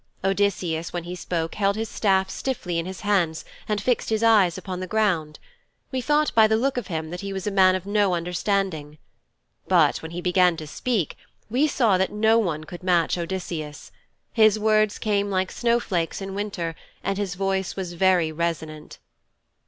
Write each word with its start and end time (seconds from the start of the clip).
Odysseus 0.23 0.91
when 0.91 1.03
he 1.03 1.13
spoke 1.13 1.53
held 1.53 1.75
his 1.75 1.87
staff 1.87 2.27
stiffly 2.27 2.79
in 2.79 2.87
his 2.87 3.01
hands 3.01 3.45
and 3.69 3.79
fixed 3.79 4.09
his 4.09 4.23
eyes 4.23 4.57
on 4.65 4.79
the 4.79 4.87
ground. 4.87 5.37
We 5.91 6.01
thought 6.01 6.33
by 6.33 6.47
the 6.47 6.57
look 6.57 6.75
of 6.75 6.87
him 6.87 7.03
then 7.03 7.11
that 7.11 7.21
he 7.21 7.31
was 7.31 7.45
a 7.45 7.51
man 7.51 7.75
of 7.75 7.85
no 7.85 8.15
understanding. 8.15 8.97
But 9.67 9.99
when 9.99 10.09
he 10.09 10.19
began 10.19 10.57
to 10.57 10.65
speak 10.65 11.17
we 11.51 11.67
saw 11.67 11.99
that 11.99 12.11
no 12.11 12.39
one 12.39 12.63
could 12.63 12.81
match 12.81 13.15
Odysseus 13.15 13.91
his 14.33 14.57
words 14.57 14.97
came 14.97 15.29
like 15.29 15.51
snow 15.51 15.79
flakes 15.79 16.19
in 16.19 16.33
winter 16.33 16.73
and 17.03 17.19
his 17.19 17.35
voice 17.35 17.75
was 17.75 17.93
very 17.93 18.31
resonant."' 18.31 18.97